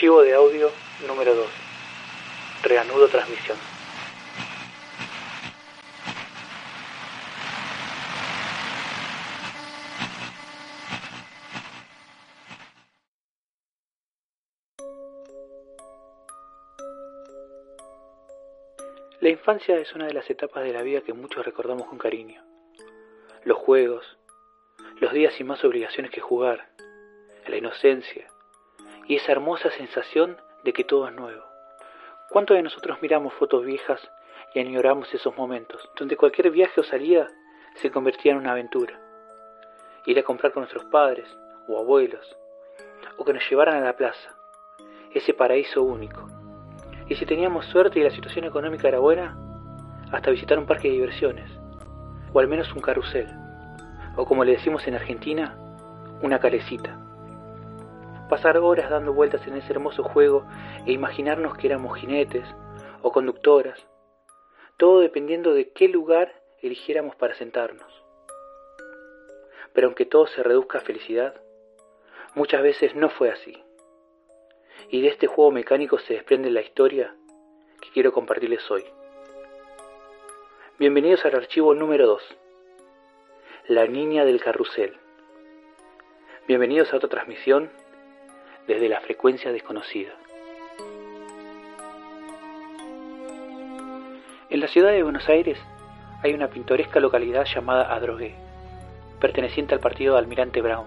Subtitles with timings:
[0.00, 0.70] Archivo de audio
[1.06, 1.46] número 2.
[2.62, 3.58] Reanudo transmisión.
[19.20, 22.42] La infancia es una de las etapas de la vida que muchos recordamos con cariño.
[23.44, 24.16] Los juegos,
[24.98, 26.70] los días sin más obligaciones que jugar,
[27.46, 28.26] la inocencia
[29.10, 31.42] y esa hermosa sensación de que todo es nuevo.
[32.28, 34.00] ¿Cuántos de nosotros miramos fotos viejas
[34.54, 37.26] y añoramos esos momentos, donde cualquier viaje o salida
[37.74, 39.00] se convertía en una aventura?
[40.06, 41.26] Ir a comprar con nuestros padres
[41.66, 42.36] o abuelos,
[43.16, 44.36] o que nos llevaran a la plaza,
[45.12, 46.28] ese paraíso único.
[47.08, 49.36] Y si teníamos suerte y la situación económica era buena,
[50.12, 51.50] hasta visitar un parque de diversiones,
[52.32, 53.26] o al menos un carrusel,
[54.14, 55.58] o como le decimos en Argentina,
[56.22, 57.09] una calecita
[58.30, 60.46] pasar horas dando vueltas en ese hermoso juego
[60.86, 62.46] e imaginarnos que éramos jinetes
[63.02, 63.84] o conductoras,
[64.76, 66.32] todo dependiendo de qué lugar
[66.62, 67.92] eligiéramos para sentarnos.
[69.72, 71.34] Pero aunque todo se reduzca a felicidad,
[72.36, 73.62] muchas veces no fue así.
[74.90, 77.16] Y de este juego mecánico se desprende la historia
[77.80, 78.84] que quiero compartirles hoy.
[80.78, 82.22] Bienvenidos al archivo número 2,
[83.66, 84.96] La Niña del Carrusel.
[86.46, 87.70] Bienvenidos a otra transmisión
[88.66, 90.12] desde la frecuencia desconocida.
[94.50, 95.58] En la ciudad de Buenos Aires
[96.22, 98.34] hay una pintoresca localidad llamada Adrogué,
[99.20, 100.86] perteneciente al partido de Almirante Brown,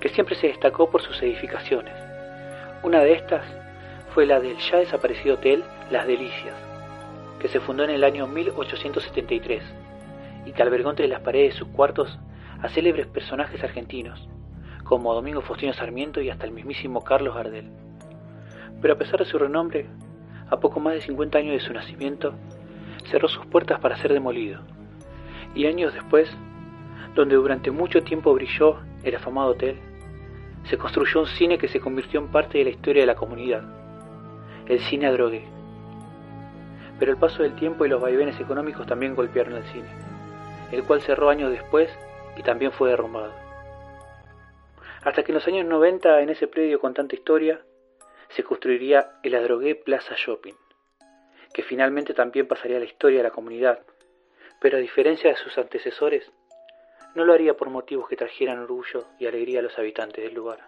[0.00, 1.94] que siempre se destacó por sus edificaciones.
[2.82, 3.44] Una de estas
[4.14, 6.54] fue la del ya desaparecido hotel Las Delicias,
[7.40, 9.62] que se fundó en el año 1873
[10.46, 12.18] y que albergó entre las paredes de sus cuartos
[12.62, 14.28] a célebres personajes argentinos,
[14.90, 17.70] como Domingo Faustino Sarmiento y hasta el mismísimo Carlos Gardel.
[18.82, 19.86] Pero a pesar de su renombre,
[20.50, 22.34] a poco más de 50 años de su nacimiento,
[23.08, 24.62] cerró sus puertas para ser demolido.
[25.54, 26.28] Y años después,
[27.14, 29.78] donde durante mucho tiempo brilló el afamado hotel,
[30.64, 33.62] se construyó un cine que se convirtió en parte de la historia de la comunidad,
[34.66, 35.44] el cine Adrogué.
[36.98, 39.88] Pero el paso del tiempo y los vaivenes económicos también golpearon al cine,
[40.72, 41.88] el cual cerró años después
[42.36, 43.49] y también fue derrumbado
[45.02, 47.60] hasta que en los años 90 en ese predio con tanta historia
[48.28, 50.54] se construiría el Adrogué Plaza Shopping,
[51.52, 53.80] que finalmente también pasaría a la historia de la comunidad,
[54.60, 56.30] pero a diferencia de sus antecesores,
[57.14, 60.60] no lo haría por motivos que trajeran orgullo y alegría a los habitantes del lugar,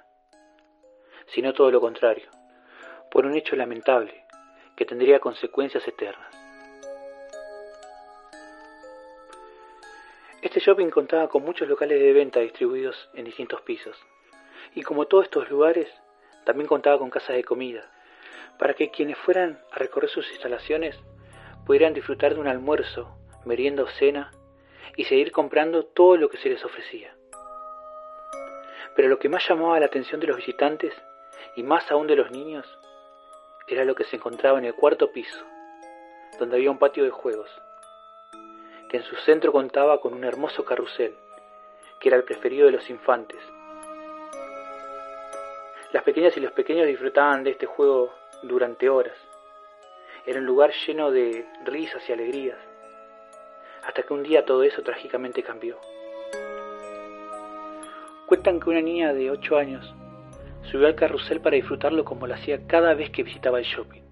[1.26, 2.28] sino todo lo contrario,
[3.10, 4.24] por un hecho lamentable
[4.76, 6.34] que tendría consecuencias eternas.
[10.40, 13.96] Este shopping contaba con muchos locales de venta distribuidos en distintos pisos,
[14.74, 15.88] y como todos estos lugares,
[16.44, 17.90] también contaba con casas de comida,
[18.58, 20.98] para que quienes fueran a recorrer sus instalaciones
[21.66, 24.30] pudieran disfrutar de un almuerzo, merienda o cena
[24.96, 27.14] y seguir comprando todo lo que se les ofrecía.
[28.94, 30.92] Pero lo que más llamaba la atención de los visitantes,
[31.56, 32.66] y más aún de los niños,
[33.66, 35.44] era lo que se encontraba en el cuarto piso,
[36.38, 37.50] donde había un patio de juegos,
[38.88, 41.16] que en su centro contaba con un hermoso carrusel,
[42.00, 43.40] que era el preferido de los infantes,
[45.92, 49.16] las pequeñas y los pequeños disfrutaban de este juego durante horas.
[50.26, 52.58] Era un lugar lleno de risas y alegrías,
[53.84, 55.78] hasta que un día todo eso trágicamente cambió.
[58.26, 59.94] Cuentan que una niña de 8 años
[60.62, 64.02] subió al carrusel para disfrutarlo como lo hacía cada vez que visitaba el shopping.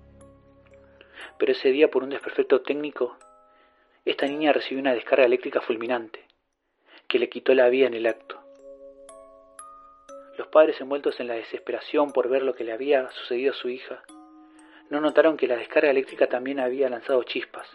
[1.38, 3.16] Pero ese día, por un desperfecto técnico,
[4.04, 6.26] esta niña recibió una descarga eléctrica fulminante,
[7.08, 8.39] que le quitó la vida en el acto.
[10.40, 13.68] Los padres envueltos en la desesperación por ver lo que le había sucedido a su
[13.68, 14.02] hija,
[14.88, 17.68] no notaron que la descarga eléctrica también había lanzado chispas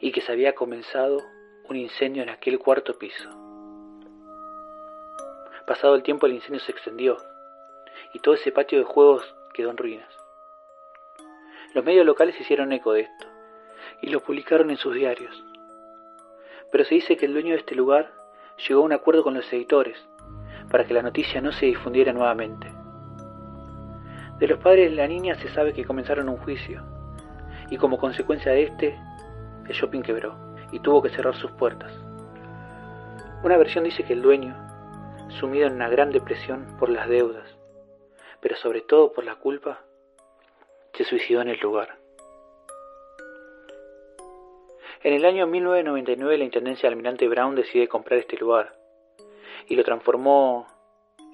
[0.00, 1.18] y que se había comenzado
[1.68, 3.28] un incendio en aquel cuarto piso.
[5.66, 7.16] Pasado el tiempo el incendio se extendió
[8.14, 10.16] y todo ese patio de juegos quedó en ruinas.
[11.74, 13.26] Los medios locales hicieron eco de esto
[14.02, 15.44] y lo publicaron en sus diarios.
[16.70, 18.12] pero se dice que el dueño de este lugar
[18.68, 20.00] llegó a un acuerdo con los editores
[20.70, 22.72] para que la noticia no se difundiera nuevamente.
[24.38, 26.82] De los padres de la niña se sabe que comenzaron un juicio,
[27.70, 28.98] y como consecuencia de este,
[29.66, 30.34] el shopping quebró
[30.72, 31.92] y tuvo que cerrar sus puertas.
[33.42, 34.56] Una versión dice que el dueño,
[35.28, 37.58] sumido en una gran depresión por las deudas,
[38.40, 39.80] pero sobre todo por la culpa,
[40.94, 41.98] se suicidó en el lugar.
[45.02, 48.79] En el año 1999 la Intendencia de Almirante Brown decide comprar este lugar
[49.68, 50.66] y lo transformó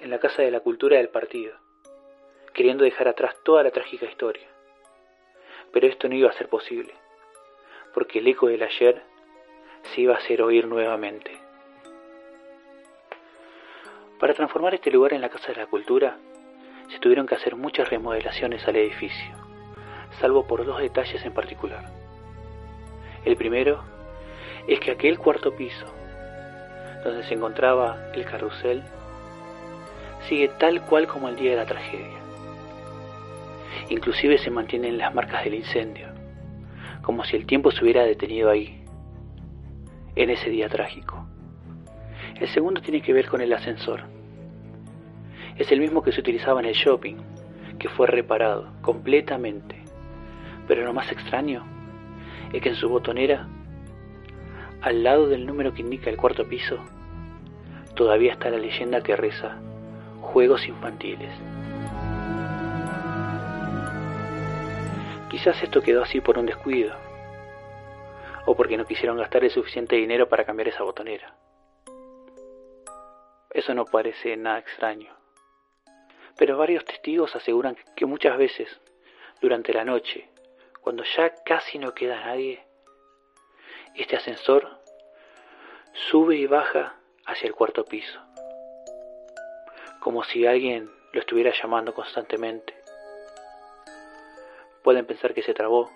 [0.01, 1.55] en la Casa de la Cultura del partido,
[2.53, 4.47] queriendo dejar atrás toda la trágica historia.
[5.73, 6.95] Pero esto no iba a ser posible,
[7.95, 9.03] porque el eco del ayer
[9.83, 11.33] se iba a hacer oír nuevamente.
[14.19, 16.19] Para transformar este lugar en la Casa de la Cultura,
[16.89, 19.35] se tuvieron que hacer muchas remodelaciones al edificio,
[20.21, 21.85] salvo por dos detalles en particular.
[23.25, 23.83] El primero
[24.69, 25.87] es que aquel cuarto piso,
[27.09, 28.83] donde se encontraba el carrusel,
[30.29, 32.19] sigue tal cual como el día de la tragedia.
[33.89, 36.09] Inclusive se mantienen las marcas del incendio,
[37.03, 38.83] como si el tiempo se hubiera detenido ahí,
[40.17, 41.27] en ese día trágico.
[42.41, 44.03] El segundo tiene que ver con el ascensor.
[45.57, 47.17] Es el mismo que se utilizaba en el shopping,
[47.79, 49.77] que fue reparado completamente.
[50.67, 51.65] Pero lo más extraño
[52.53, 53.49] es que en su botonera,
[54.87, 56.79] al lado del número que indica el cuarto piso,
[57.97, 59.59] todavía está la leyenda que reza
[60.21, 61.33] Juegos Infantiles.
[65.29, 66.95] Quizás esto quedó así por un descuido,
[68.45, 71.35] o porque no quisieron gastar el suficiente dinero para cambiar esa botonera.
[73.51, 75.13] Eso no parece nada extraño.
[76.39, 78.81] Pero varios testigos aseguran que muchas veces,
[79.41, 80.29] durante la noche,
[80.81, 82.65] cuando ya casi no queda nadie,
[83.97, 84.79] este ascensor
[85.93, 86.97] sube y baja
[87.27, 88.21] hacia el cuarto piso,
[90.01, 92.75] como si alguien lo estuviera llamando constantemente.
[94.83, 95.91] Pueden pensar que se trabó,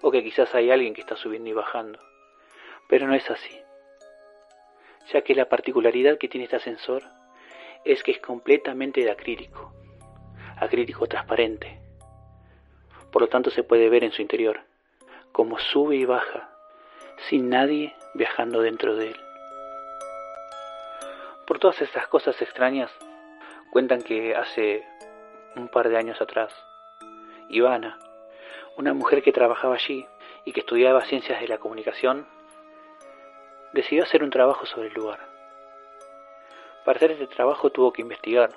[0.00, 2.00] o que quizás hay alguien que está subiendo y bajando,
[2.88, 3.62] pero no es así
[5.12, 7.02] ya que la particularidad que tiene este ascensor
[7.84, 9.72] es que es completamente de acrílico,
[10.56, 11.80] acrílico transparente.
[13.10, 14.60] Por lo tanto se puede ver en su interior,
[15.32, 16.49] como sube y baja,
[17.28, 19.20] sin nadie viajando dentro de él.
[21.46, 22.90] Por todas estas cosas extrañas,
[23.70, 24.84] cuentan que hace
[25.56, 26.52] un par de años atrás,
[27.48, 27.98] Ivana,
[28.76, 30.06] una mujer que trabajaba allí
[30.44, 32.26] y que estudiaba ciencias de la comunicación,
[33.72, 35.20] decidió hacer un trabajo sobre el lugar.
[36.84, 38.50] Para hacer este trabajo tuvo que investigar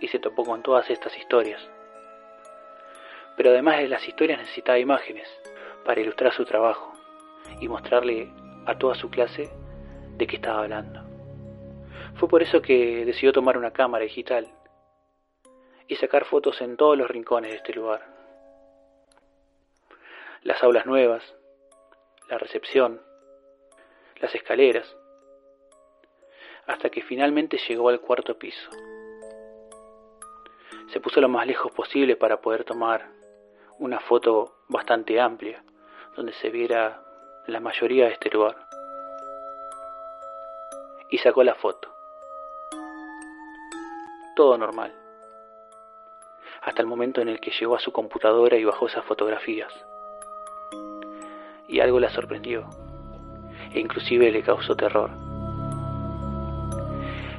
[0.00, 1.62] y se topó con todas estas historias.
[3.36, 5.28] Pero además de las historias necesitaba imágenes
[5.84, 6.93] para ilustrar su trabajo
[7.60, 8.32] y mostrarle
[8.66, 9.50] a toda su clase
[10.16, 11.02] de qué estaba hablando.
[12.16, 14.48] Fue por eso que decidió tomar una cámara digital
[15.88, 18.06] y sacar fotos en todos los rincones de este lugar.
[20.42, 21.22] Las aulas nuevas,
[22.28, 23.00] la recepción,
[24.20, 24.96] las escaleras,
[26.66, 28.70] hasta que finalmente llegó al cuarto piso.
[30.92, 33.10] Se puso lo más lejos posible para poder tomar
[33.78, 35.64] una foto bastante amplia,
[36.16, 37.03] donde se viera
[37.46, 38.56] la mayoría de este lugar.
[41.10, 41.88] Y sacó la foto.
[44.34, 44.92] Todo normal.
[46.62, 49.72] Hasta el momento en el que llegó a su computadora y bajó esas fotografías.
[51.68, 52.66] Y algo la sorprendió
[53.74, 55.10] e inclusive le causó terror.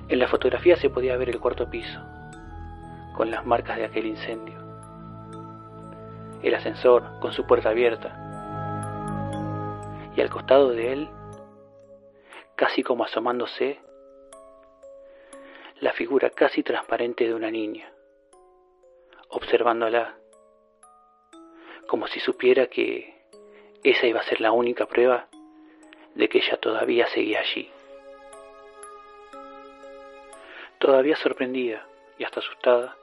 [0.07, 1.99] En la fotografía se podía ver el cuarto piso,
[3.15, 4.59] con las marcas de aquel incendio.
[6.43, 8.24] El ascensor con su puerta abierta.
[10.15, 11.09] Y al costado de él,
[12.55, 13.79] casi como asomándose,
[15.81, 17.91] la figura casi transparente de una niña,
[19.27, 20.15] observándola,
[21.87, 23.25] como si supiera que
[23.83, 25.27] esa iba a ser la única prueba
[26.15, 27.69] de que ella todavía seguía allí.
[30.79, 31.85] Todavía sorprendida
[32.17, 32.95] y hasta asustada,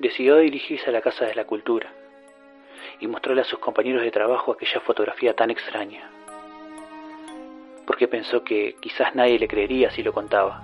[0.00, 1.99] decidió dirigirse a la Casa de la Cultura
[3.00, 6.10] y mostrarle a sus compañeros de trabajo aquella fotografía tan extraña,
[7.86, 10.62] porque pensó que quizás nadie le creería si lo contaba,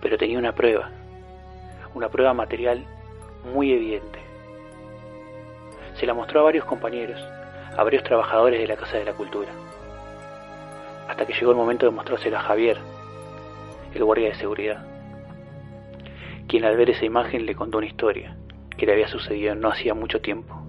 [0.00, 0.90] pero tenía una prueba,
[1.94, 2.86] una prueba material
[3.52, 4.20] muy evidente.
[5.94, 7.20] Se la mostró a varios compañeros,
[7.76, 9.52] a varios trabajadores de la Casa de la Cultura
[11.12, 12.78] hasta que llegó el momento de mostrársela a Javier,
[13.94, 14.82] el guardia de seguridad,
[16.48, 18.36] quien al ver esa imagen le contó una historia
[18.78, 20.61] que le había sucedido no hacía mucho tiempo.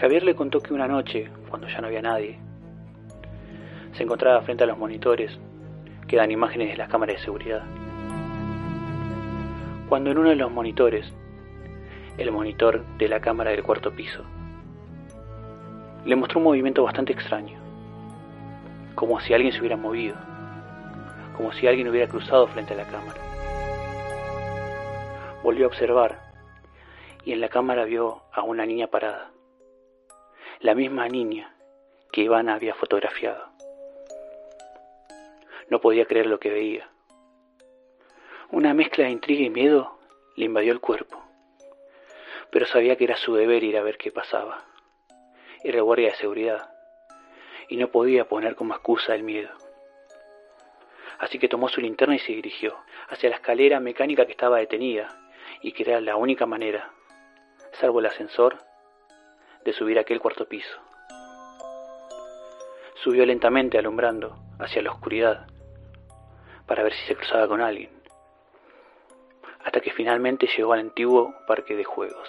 [0.00, 2.38] Javier le contó que una noche, cuando ya no había nadie,
[3.92, 5.38] se encontraba frente a los monitores
[6.08, 7.62] que dan imágenes de las cámaras de seguridad.
[9.90, 11.12] Cuando en uno de los monitores,
[12.16, 14.24] el monitor de la cámara del cuarto piso,
[16.06, 17.58] le mostró un movimiento bastante extraño,
[18.94, 20.16] como si alguien se hubiera movido,
[21.36, 23.20] como si alguien hubiera cruzado frente a la cámara.
[25.42, 26.20] Volvió a observar
[27.22, 29.30] y en la cámara vio a una niña parada,
[30.60, 31.54] la misma niña
[32.12, 33.48] que Ivana había fotografiado.
[35.70, 36.90] No podía creer lo que veía.
[38.50, 39.98] Una mezcla de intriga y miedo
[40.36, 41.24] le invadió el cuerpo,
[42.50, 44.66] pero sabía que era su deber ir a ver qué pasaba.
[45.64, 46.70] Era guardia de seguridad,
[47.68, 49.50] y no podía poner como excusa el miedo.
[51.18, 52.76] Así que tomó su linterna y se dirigió
[53.08, 55.08] hacia la escalera mecánica que estaba detenida
[55.62, 56.90] y que era la única manera,
[57.72, 58.69] salvo el ascensor,
[59.64, 60.78] de subir aquel cuarto piso.
[63.02, 65.46] Subió lentamente alumbrando hacia la oscuridad
[66.66, 67.90] para ver si se cruzaba con alguien,
[69.64, 72.28] hasta que finalmente llegó al antiguo parque de juegos.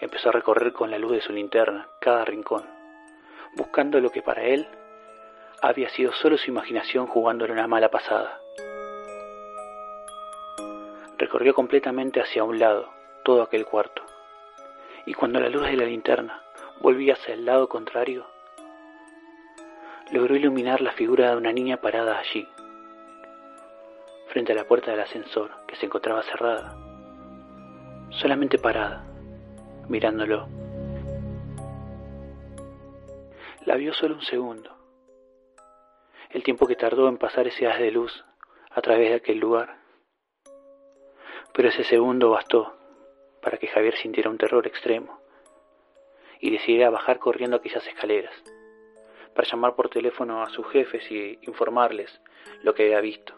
[0.00, 2.64] Empezó a recorrer con la luz de su linterna cada rincón,
[3.56, 4.66] buscando lo que para él
[5.60, 8.40] había sido solo su imaginación jugándole una mala pasada.
[11.18, 12.90] Recorrió completamente hacia un lado
[13.24, 14.02] todo aquel cuarto,
[15.08, 16.42] y cuando la luz de la linterna
[16.82, 18.26] volvía hacia el lado contrario,
[20.12, 22.46] logró iluminar la figura de una niña parada allí,
[24.26, 26.76] frente a la puerta del ascensor que se encontraba cerrada,
[28.10, 29.06] solamente parada,
[29.88, 30.46] mirándolo.
[33.64, 34.76] La vio solo un segundo,
[36.28, 38.26] el tiempo que tardó en pasar ese haz de luz
[38.72, 39.78] a través de aquel lugar.
[41.54, 42.77] Pero ese segundo bastó
[43.42, 45.20] para que Javier sintiera un terror extremo
[46.40, 48.34] y decidiera bajar corriendo aquellas escaleras
[49.34, 52.20] para llamar por teléfono a sus jefes y informarles
[52.62, 53.34] lo que había visto.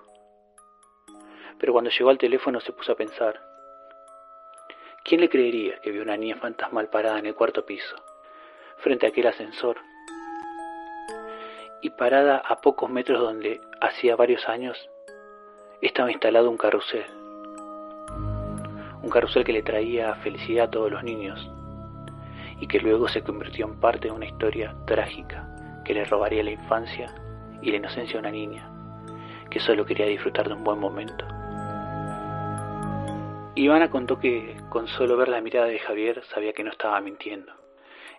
[1.58, 3.38] Pero cuando llegó al teléfono se puso a pensar,
[5.04, 7.96] ¿quién le creería que vio una niña fantasmal parada en el cuarto piso,
[8.78, 9.76] frente a aquel ascensor?
[11.82, 14.88] Y parada a pocos metros donde, hacía varios años,
[15.82, 17.19] estaba instalado un carrusel.
[19.02, 21.50] Un carrusel que le traía felicidad a todos los niños
[22.60, 26.50] y que luego se convirtió en parte de una historia trágica que le robaría la
[26.50, 27.14] infancia
[27.62, 28.70] y la inocencia a una niña
[29.50, 31.26] que solo quería disfrutar de un buen momento.
[33.56, 37.52] Ivana contó que con solo ver la mirada de Javier sabía que no estaba mintiendo.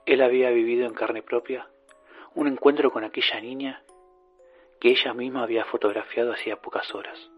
[0.06, 1.68] Él había vivido en carne propia
[2.36, 3.84] un encuentro con aquella niña
[4.80, 7.32] que ella misma había fotografiado hacía pocas horas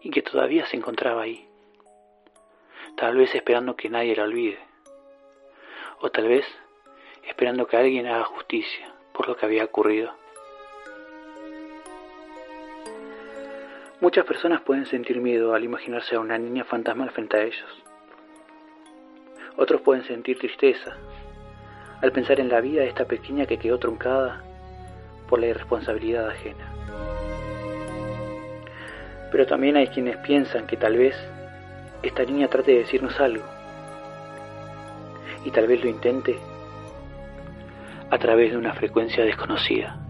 [0.00, 1.48] y que todavía se encontraba ahí,
[2.98, 4.58] tal vez esperando que nadie la olvide,
[6.00, 6.44] o tal vez
[7.22, 10.12] esperando que alguien haga justicia por lo que había ocurrido.
[14.00, 17.84] Muchas personas pueden sentir miedo al imaginarse a una niña fantasmal frente a ellos.
[19.56, 20.96] Otros pueden sentir tristeza
[22.02, 24.42] al pensar en la vida de esta pequeña que quedó truncada
[25.28, 26.72] por la irresponsabilidad ajena.
[29.30, 31.16] Pero también hay quienes piensan que tal vez
[32.02, 33.44] esta niña trate de decirnos algo.
[35.44, 36.38] Y tal vez lo intente
[38.10, 40.07] a través de una frecuencia desconocida.